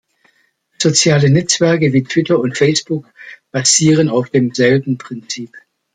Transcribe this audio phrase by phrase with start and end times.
[0.79, 3.13] Soziale Netzwerke wie Twitter und Facebook
[3.51, 5.55] basieren auf demselben Prinzip.